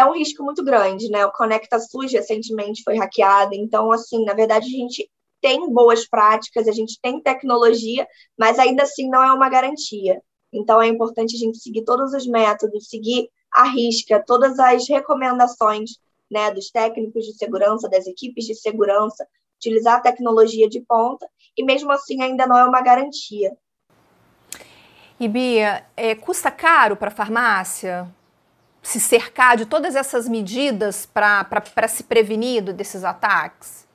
é 0.00 0.04
um 0.06 0.14
risco 0.14 0.42
muito 0.42 0.64
grande, 0.64 1.08
né? 1.10 1.24
O 1.26 1.32
Conecta 1.32 1.78
SUS 1.78 2.12
recentemente 2.12 2.82
foi 2.82 2.96
hackeado, 2.96 3.54
então, 3.54 3.92
assim, 3.92 4.24
na 4.24 4.34
verdade, 4.34 4.66
a 4.66 4.78
gente 4.78 5.08
tem 5.40 5.68
boas 5.70 6.08
práticas, 6.08 6.68
a 6.68 6.72
gente 6.72 6.98
tem 7.02 7.20
tecnologia, 7.20 8.06
mas 8.38 8.58
ainda 8.58 8.84
assim 8.84 9.10
não 9.10 9.22
é 9.22 9.32
uma 9.32 9.50
garantia. 9.50 10.22
Então, 10.52 10.80
é 10.80 10.86
importante 10.86 11.34
a 11.34 11.38
gente 11.38 11.58
seguir 11.58 11.84
todos 11.84 12.14
os 12.14 12.26
métodos, 12.26 12.88
seguir 12.88 13.28
a 13.52 13.64
risca, 13.64 14.22
todas 14.24 14.58
as 14.58 14.88
recomendações 14.88 15.90
né, 16.30 16.50
dos 16.50 16.70
técnicos 16.70 17.24
de 17.24 17.34
segurança, 17.34 17.88
das 17.88 18.06
equipes 18.06 18.44
de 18.46 18.54
segurança, 18.54 19.26
utilizar 19.62 19.96
a 19.96 20.00
tecnologia 20.00 20.68
de 20.68 20.80
ponta, 20.80 21.26
e 21.56 21.64
mesmo 21.64 21.92
assim 21.92 22.20
ainda 22.20 22.46
não 22.46 22.58
é 22.58 22.64
uma 22.64 22.80
garantia. 22.82 23.56
E 25.20 25.28
Bia, 25.28 25.86
é, 25.96 26.16
custa 26.16 26.50
caro 26.50 26.96
para 26.96 27.08
a 27.08 27.14
farmácia 27.14 28.12
se 28.82 28.98
cercar 28.98 29.56
de 29.56 29.64
todas 29.64 29.94
essas 29.94 30.28
medidas 30.28 31.06
para 31.06 31.88
se 31.88 32.02
prevenir 32.02 32.72
desses 32.72 33.04
ataques? 33.04 33.86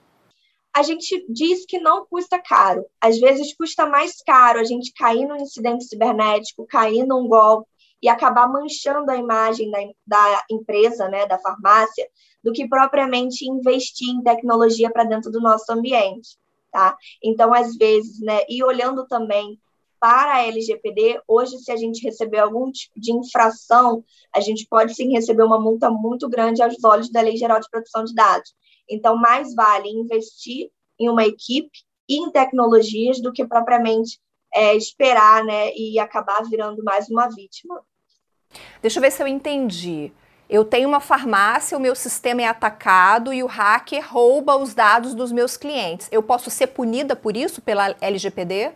A 0.73 0.83
gente 0.83 1.25
diz 1.27 1.65
que 1.65 1.79
não 1.79 2.05
custa 2.05 2.39
caro. 2.39 2.85
Às 3.01 3.19
vezes 3.19 3.53
custa 3.53 3.85
mais 3.85 4.21
caro 4.25 4.59
a 4.59 4.63
gente 4.63 4.93
cair 4.93 5.27
num 5.27 5.35
incidente 5.35 5.83
cibernético, 5.85 6.65
cair 6.65 7.05
num 7.05 7.27
golpe 7.27 7.67
e 8.01 8.07
acabar 8.07 8.47
manchando 8.47 9.11
a 9.11 9.17
imagem 9.17 9.69
da, 9.71 9.79
da 10.05 10.43
empresa, 10.49 11.09
né, 11.09 11.25
da 11.25 11.39
farmácia, 11.39 12.07
do 12.47 12.53
que 12.53 12.65
propriamente 12.65 13.45
investir 13.45 14.07
em 14.07 14.23
tecnologia 14.23 14.89
para 14.89 15.03
dentro 15.03 15.29
do 15.29 15.41
nosso 15.41 15.69
ambiente, 15.69 16.37
tá? 16.71 16.95
Então, 17.21 17.53
às 17.53 17.75
vezes, 17.75 18.21
né, 18.21 18.39
e 18.47 18.63
olhando 18.63 19.05
também 19.05 19.59
para 19.99 20.35
a 20.35 20.43
LGPD, 20.43 21.19
hoje, 21.27 21.57
se 21.57 21.69
a 21.73 21.75
gente 21.75 22.01
receber 22.01 22.39
algum 22.39 22.71
tipo 22.71 22.97
de 23.01 23.11
infração, 23.11 24.01
a 24.33 24.39
gente 24.39 24.65
pode 24.65 24.95
sim 24.95 25.11
receber 25.11 25.43
uma 25.43 25.59
multa 25.59 25.89
muito 25.89 26.29
grande 26.29 26.63
aos 26.63 26.81
olhos 26.85 27.11
da 27.11 27.19
Lei 27.19 27.35
Geral 27.35 27.59
de 27.59 27.69
Proteção 27.69 28.05
de 28.05 28.15
Dados. 28.15 28.55
Então, 28.89 29.17
mais 29.17 29.53
vale 29.53 29.89
investir 29.89 30.69
em 30.97 31.09
uma 31.09 31.25
equipe 31.25 31.79
e 32.07 32.15
em 32.15 32.31
tecnologias 32.31 33.19
do 33.19 33.33
que 33.33 33.45
propriamente 33.45 34.21
é, 34.55 34.73
esperar 34.73 35.43
né, 35.43 35.75
e 35.75 35.99
acabar 35.99 36.41
virando 36.43 36.81
mais 36.81 37.09
uma 37.09 37.27
vítima. 37.27 37.81
Deixa 38.81 38.99
eu 38.99 39.01
ver 39.01 39.11
se 39.11 39.21
eu 39.21 39.27
entendi. 39.27 40.13
Eu 40.49 40.63
tenho 40.63 40.87
uma 40.87 41.01
farmácia, 41.01 41.77
o 41.77 41.81
meu 41.81 41.93
sistema 41.93 42.41
é 42.41 42.45
atacado 42.45 43.33
e 43.33 43.43
o 43.43 43.47
hacker 43.47 44.05
rouba 44.09 44.55
os 44.55 44.73
dados 44.73 45.13
dos 45.13 45.31
meus 45.31 45.57
clientes. 45.57 46.07
Eu 46.09 46.23
posso 46.23 46.49
ser 46.49 46.67
punida 46.67 47.15
por 47.15 47.35
isso 47.35 47.61
pela 47.61 47.95
LGPD? 47.99 48.71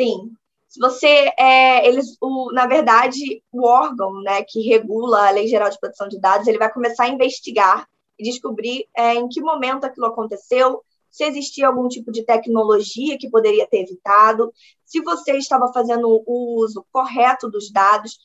Sim. 0.00 0.32
Se 0.66 0.80
você 0.80 1.30
é, 1.38 1.86
eles, 1.86 2.16
o, 2.20 2.50
na 2.52 2.66
verdade, 2.66 3.42
o 3.52 3.66
órgão, 3.66 4.22
né, 4.22 4.42
que 4.42 4.60
regula 4.62 5.28
a 5.28 5.30
Lei 5.30 5.48
Geral 5.48 5.68
de 5.68 5.78
Proteção 5.78 6.08
de 6.08 6.18
Dados, 6.18 6.46
ele 6.46 6.58
vai 6.58 6.72
começar 6.72 7.04
a 7.04 7.08
investigar 7.08 7.86
e 8.18 8.24
descobrir 8.24 8.86
é, 8.96 9.14
em 9.14 9.28
que 9.28 9.40
momento 9.42 9.84
aquilo 9.84 10.06
aconteceu, 10.06 10.82
se 11.10 11.24
existia 11.24 11.66
algum 11.66 11.88
tipo 11.88 12.12
de 12.12 12.24
tecnologia 12.24 13.18
que 13.18 13.28
poderia 13.28 13.66
ter 13.66 13.82
evitado, 13.82 14.52
se 14.84 15.00
você 15.00 15.36
estava 15.36 15.72
fazendo 15.72 16.22
o 16.24 16.62
uso 16.62 16.86
correto 16.92 17.50
dos 17.50 17.70
dados 17.70 18.18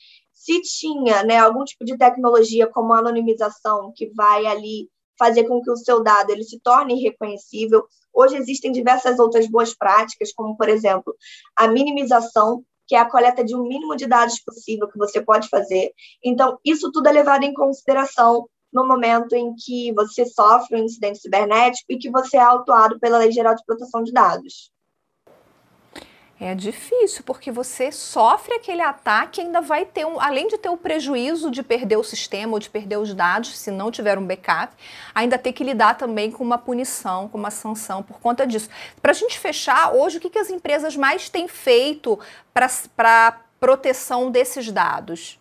se 0.45 0.61
tinha 0.61 1.23
né, 1.23 1.39
algum 1.39 1.63
tipo 1.63 1.83
de 1.83 1.97
tecnologia 1.97 2.67
como 2.67 2.93
a 2.93 2.99
anonimização 2.99 3.91
que 3.95 4.11
vai 4.13 4.45
ali 4.45 4.87
fazer 5.17 5.45
com 5.45 5.59
que 5.59 5.71
o 5.71 5.75
seu 5.75 6.03
dado 6.03 6.29
ele 6.29 6.43
se 6.43 6.59
torne 6.59 7.01
reconhecível. 7.01 7.83
Hoje 8.13 8.37
existem 8.37 8.71
diversas 8.71 9.17
outras 9.17 9.47
boas 9.47 9.73
práticas, 9.73 10.31
como 10.31 10.55
por 10.55 10.69
exemplo 10.69 11.15
a 11.55 11.67
minimização, 11.67 12.63
que 12.85 12.95
é 12.95 12.99
a 12.99 13.09
coleta 13.09 13.43
de 13.43 13.55
um 13.55 13.63
mínimo 13.63 13.95
de 13.95 14.05
dados 14.05 14.39
possível 14.43 14.87
que 14.87 14.99
você 14.99 15.19
pode 15.19 15.49
fazer. 15.49 15.91
Então, 16.23 16.59
isso 16.63 16.91
tudo 16.91 17.09
é 17.09 17.11
levado 17.11 17.43
em 17.43 17.53
consideração 17.53 18.47
no 18.71 18.87
momento 18.87 19.33
em 19.33 19.55
que 19.55 19.91
você 19.93 20.27
sofre 20.27 20.79
um 20.79 20.83
incidente 20.83 21.19
cibernético 21.19 21.85
e 21.89 21.97
que 21.97 22.11
você 22.11 22.37
é 22.37 22.41
autuado 22.41 22.99
pela 22.99 23.17
Lei 23.17 23.31
Geral 23.31 23.55
de 23.55 23.65
Proteção 23.65 24.03
de 24.03 24.11
Dados. 24.11 24.69
É 26.37 26.53
difícil, 26.53 27.23
porque 27.23 27.49
você 27.49 27.93
sofre 27.93 28.55
aquele 28.55 28.81
ataque 28.81 29.39
e 29.39 29.45
ainda 29.45 29.61
vai 29.61 29.85
ter, 29.85 30.05
um, 30.05 30.19
além 30.19 30.47
de 30.47 30.57
ter 30.57 30.67
o 30.67 30.75
prejuízo 30.75 31.49
de 31.49 31.63
perder 31.63 31.95
o 31.95 32.03
sistema 32.03 32.53
ou 32.53 32.59
de 32.59 32.69
perder 32.69 32.97
os 32.97 33.13
dados, 33.13 33.57
se 33.57 33.71
não 33.71 33.89
tiver 33.89 34.17
um 34.17 34.27
backup, 34.27 34.75
ainda 35.13 35.37
ter 35.37 35.53
que 35.53 35.63
lidar 35.63 35.97
também 35.97 36.29
com 36.29 36.43
uma 36.43 36.57
punição, 36.57 37.29
com 37.29 37.37
uma 37.37 37.51
sanção 37.51 38.03
por 38.03 38.19
conta 38.19 38.45
disso. 38.45 38.69
Para 39.01 39.11
a 39.11 39.15
gente 39.15 39.39
fechar, 39.39 39.93
hoje, 39.93 40.17
o 40.17 40.21
que, 40.21 40.29
que 40.29 40.37
as 40.37 40.49
empresas 40.49 40.97
mais 40.97 41.29
têm 41.29 41.47
feito 41.47 42.19
para 42.53 43.39
proteção 43.57 44.29
desses 44.29 44.69
dados? 44.69 45.39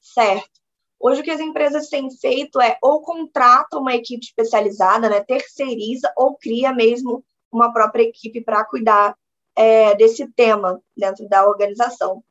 Certo. 0.00 0.62
Hoje 1.00 1.20
o 1.20 1.24
que 1.24 1.32
as 1.32 1.40
empresas 1.40 1.88
têm 1.88 2.08
feito 2.12 2.60
é 2.60 2.78
ou 2.80 3.02
contrata 3.02 3.76
uma 3.76 3.92
equipe 3.92 4.24
especializada, 4.24 5.08
né, 5.08 5.20
terceiriza 5.20 6.12
ou 6.16 6.36
cria 6.36 6.72
mesmo 6.72 7.24
uma 7.50 7.72
própria 7.72 8.04
equipe 8.04 8.40
para 8.40 8.64
cuidar 8.64 9.16
é, 9.56 9.94
desse 9.94 10.26
tema 10.32 10.80
dentro 10.96 11.28
da 11.28 11.46
organização. 11.46 12.22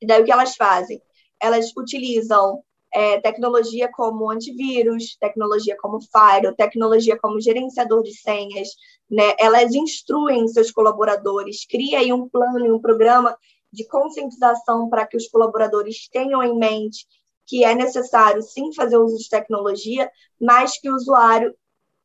E 0.00 0.06
daí 0.06 0.22
o 0.22 0.24
que 0.24 0.32
elas 0.32 0.56
fazem? 0.56 1.00
Elas 1.40 1.72
utilizam 1.76 2.62
é, 2.92 3.20
tecnologia 3.20 3.90
como 3.92 4.30
antivírus, 4.30 5.16
tecnologia 5.20 5.76
como 5.80 6.00
Fire, 6.00 6.54
tecnologia 6.56 7.18
como 7.18 7.40
gerenciador 7.40 8.02
de 8.02 8.14
senhas, 8.14 8.68
né? 9.10 9.34
Elas 9.38 9.74
instruem 9.74 10.48
seus 10.48 10.70
colaboradores, 10.70 11.66
cria 11.66 11.98
aí 11.98 12.12
um 12.12 12.28
plano 12.28 12.64
e 12.64 12.70
um 12.70 12.80
programa 12.80 13.36
de 13.72 13.86
conscientização 13.86 14.88
para 14.88 15.06
que 15.06 15.16
os 15.16 15.28
colaboradores 15.28 16.08
tenham 16.08 16.42
em 16.42 16.56
mente 16.56 17.06
que 17.46 17.64
é 17.64 17.74
necessário 17.74 18.42
sim 18.42 18.72
fazer 18.74 18.98
uso 18.98 19.16
de 19.16 19.28
tecnologia, 19.28 20.10
mas 20.38 20.78
que 20.78 20.90
o 20.90 20.94
usuário 20.94 21.54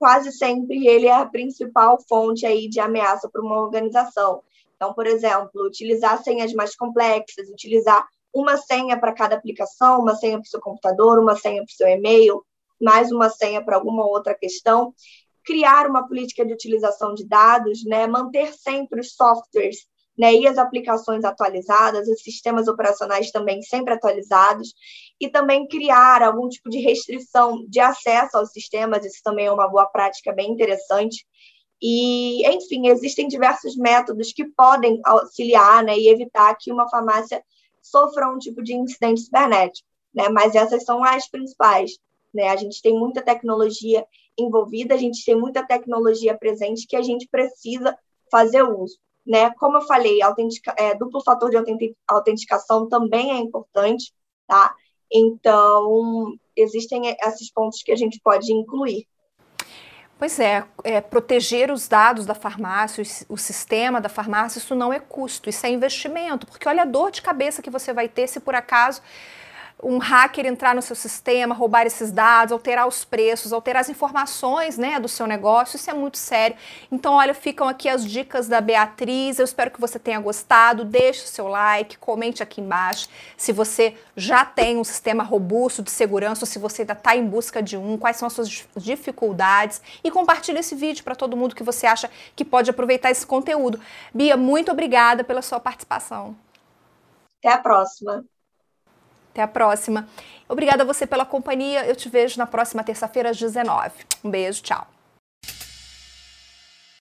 quase 0.02 0.32
sempre 0.32 0.88
ele 0.88 1.06
é 1.06 1.14
a 1.14 1.28
principal 1.28 2.00
fonte 2.10 2.44
aí 2.44 2.68
de 2.68 2.80
ameaça 2.80 3.30
para 3.30 3.40
uma 3.40 3.62
organização. 3.62 4.42
Então, 4.76 4.96
por 4.96 5.06
exemplo, 5.06 5.64
utilizar 5.64 6.24
senhas 6.24 6.52
mais 6.54 6.76
complexas, 6.76 7.48
utilizar 7.50 8.04
uma 8.34 8.58
senha 8.58 9.00
para 9.00 9.14
cada 9.14 9.36
aplicação, 9.36 10.00
uma 10.00 10.16
senha 10.16 10.40
para 10.40 10.48
o 10.48 10.50
seu 10.50 10.60
computador, 10.60 11.20
uma 11.20 11.36
senha 11.36 11.64
para 11.64 11.72
o 11.72 11.76
seu 11.76 11.88
e-mail, 11.88 12.44
mais 12.82 13.12
uma 13.12 13.30
senha 13.30 13.64
para 13.64 13.76
alguma 13.76 14.04
outra 14.04 14.34
questão, 14.34 14.92
criar 15.46 15.88
uma 15.88 16.08
política 16.08 16.44
de 16.44 16.52
utilização 16.52 17.14
de 17.14 17.24
dados, 17.28 17.86
né, 17.86 18.08
manter 18.08 18.52
sempre 18.54 19.02
os 19.02 19.14
softwares 19.14 19.86
né, 20.18 20.34
e 20.34 20.48
as 20.48 20.58
aplicações 20.58 21.24
atualizadas, 21.24 22.08
os 22.08 22.24
sistemas 22.24 22.68
operacionais 22.68 23.30
também 23.30 23.62
sempre 23.62 23.94
atualizados, 23.94 24.74
e 25.22 25.30
também 25.30 25.68
criar 25.68 26.24
algum 26.24 26.50
tipo 26.50 26.70
de 26.70 26.80
restrição 26.80 27.66
de 27.68 27.80
acesso 27.80 28.38
aos 28.38 28.52
sistemas, 28.52 29.06
isso 29.06 29.22
também 29.24 29.46
é 29.46 29.52
uma 29.52 29.68
boa 29.68 29.86
prática 29.86 30.34
bem 30.34 30.52
interessante. 30.52 31.26
E, 31.82 32.46
enfim, 32.48 32.88
existem 32.88 33.28
diversos 33.28 33.76
métodos 33.76 34.34
que 34.34 34.46
podem 34.46 35.00
auxiliar 35.06 35.84
né, 35.84 35.98
e 35.98 36.10
evitar 36.10 36.56
que 36.56 36.72
uma 36.72 36.90
farmácia 36.90 37.44
sofra 37.82 38.30
um 38.30 38.38
tipo 38.38 38.62
de 38.62 38.76
incidente 38.76 39.22
cibernético, 39.22 39.88
né, 40.14 40.30
mas 40.30 40.56
essas 40.56 40.84
são 40.84 41.04
as 41.04 41.28
principais. 41.30 41.92
Né? 42.34 42.50
A 42.50 42.56
gente 42.56 42.82
tem 42.82 42.98
muita 42.98 43.22
tecnologia 43.22 44.06
envolvida, 44.38 44.96
a 44.96 44.98
gente 44.98 45.24
tem 45.26 45.36
muita 45.36 45.66
tecnologia 45.66 46.38
presente 46.38 46.88
que 46.88 46.96
a 46.96 47.02
gente 47.02 47.28
precisa 47.30 47.98
fazer 48.30 48.64
uso 48.64 48.98
né? 49.26 49.52
Como 49.52 49.78
eu 49.78 49.82
falei, 49.84 50.20
é, 50.78 50.96
duplo 50.96 51.22
fator 51.24 51.50
de 51.50 51.58
autenticação 52.08 52.88
também 52.88 53.32
é 53.32 53.38
importante, 53.38 54.14
tá? 54.48 54.76
Então, 55.12 56.34
existem 56.56 57.16
esses 57.22 57.52
pontos 57.52 57.84
que 57.84 57.92
a 57.92 57.96
gente 57.96 58.20
pode 58.24 58.52
incluir. 58.54 59.06
Pois 60.18 60.40
é, 60.40 60.64
é, 60.84 61.02
proteger 61.02 61.72
os 61.72 61.88
dados 61.88 62.28
da 62.28 62.36
farmácia, 62.36 63.04
o, 63.28 63.34
o 63.34 63.38
sistema 63.38 64.00
da 64.00 64.08
farmácia, 64.08 64.60
isso 64.60 64.76
não 64.76 64.94
é 64.94 65.00
custo, 65.00 65.50
isso 65.50 65.66
é 65.66 65.70
investimento, 65.72 66.46
porque 66.46 66.70
olha 66.70 66.84
a 66.84 66.86
dor 66.86 67.10
de 67.10 67.24
cabeça 67.24 67.62
que 67.62 67.72
você 67.72 67.92
vai 67.92 68.08
ter 68.08 68.28
se 68.28 68.40
por 68.40 68.54
acaso 68.54 69.02
um 69.84 69.98
hacker 69.98 70.46
entrar 70.46 70.76
no 70.76 70.82
seu 70.82 70.96
sistema, 70.96 71.56
roubar 71.56 71.86
esses 71.86 72.12
dados, 72.12 72.52
alterar 72.52 72.88
os 72.88 73.04
preços, 73.04 73.52
alterar 73.52 73.82
as 73.82 73.90
informações 73.90 74.78
né, 74.78 75.00
do 75.00 75.08
seu 75.08 75.26
negócio, 75.26 75.76
isso 75.76 75.90
é 75.90 75.94
muito 75.94 76.18
sério. 76.18 76.56
Então, 76.92 77.14
olha, 77.14 77.34
ficam 77.34 77.68
aqui 77.68 77.90
as 77.90 78.06
dicas 78.06 78.48
da 78.48 78.62
Beatriz. 78.62 79.40
Eu 79.40 79.46
espero 79.46 79.72
que 79.72 79.82
você 79.82 79.98
tenha 79.98 80.20
gostado. 80.20 80.86
Deixe 80.86 81.24
o 81.24 81.28
seu 81.28 81.48
like, 81.48 81.98
comente 81.98 82.44
aqui 82.44 82.62
embaixo 82.62 83.10
se 83.36 83.52
você 83.52 83.96
já 84.16 84.46
tem 84.46 84.78
um 84.78 84.84
sistema 84.84 85.24
robusto 85.24 85.82
de 85.82 85.92
segurança 85.92 86.44
ou 86.44 86.48
se 86.48 86.60
você 86.60 86.84
ainda 86.84 86.94
está 86.94 87.16
em 87.16 87.26
busca 87.26 87.62
de 87.62 87.78
um, 87.78 87.98
quais 87.98 88.18
são 88.18 88.28
as 88.28 88.34
suas 88.34 88.66
dificuldades. 88.76 89.82
E 90.04 90.12
compartilhe 90.12 90.60
esse 90.60 90.76
vídeo 90.76 91.04
para 91.04 91.16
todo 91.16 91.38
mundo 91.38 91.56
que 91.56 91.64
você 91.64 91.88
acha 91.88 92.10
que 92.36 92.46
pode 92.46 92.70
aproveitar 92.70 93.12
esse 93.12 93.26
conteúdo. 93.26 93.80
Bia, 94.14 94.38
muito 94.38 94.72
obrigada 94.72 95.24
pela 95.24 95.42
sua 95.42 95.60
participação. 95.60 96.36
Até 97.40 97.54
a 97.54 97.58
próxima. 97.58 98.24
Até 99.32 99.42
a 99.42 99.48
próxima. 99.48 100.08
Obrigada 100.48 100.84
a 100.84 100.86
você 100.86 101.08
pela 101.08 101.26
companhia. 101.26 101.86
Eu 101.86 101.96
te 101.96 102.10
vejo 102.10 102.38
na 102.38 102.46
próxima 102.46 102.84
terça-feira 102.84 103.30
às 103.30 103.38
19. 103.38 103.92
Um 104.24 104.30
beijo, 104.30 104.62
tchau. 104.62 104.86